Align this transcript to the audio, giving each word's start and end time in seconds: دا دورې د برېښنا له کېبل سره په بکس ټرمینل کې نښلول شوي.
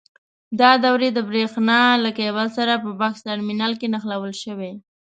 دا 0.59 0.71
دورې 0.85 1.09
د 1.13 1.19
برېښنا 1.29 1.79
له 2.03 2.09
کېبل 2.17 2.47
سره 2.57 2.73
په 2.83 2.89
بکس 2.99 3.19
ټرمینل 3.27 3.73
کې 3.79 3.87
نښلول 3.93 4.33
شوي. 4.43 4.73